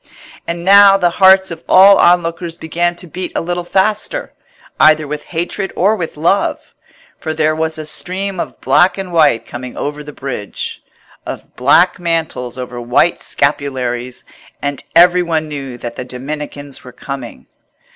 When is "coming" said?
9.45-9.77, 16.91-17.45